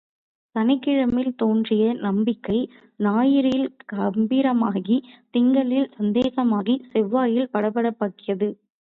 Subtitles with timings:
[0.55, 2.57] சனிக்கிழமையில் தோன்றிய நம்பிக்கை,
[2.99, 4.97] ஞாயிறில் கம்பீரமாகி,
[5.31, 8.49] திங்களில் சந்தேகமாகி, செவ்வாயில் படபடப்பாகியது.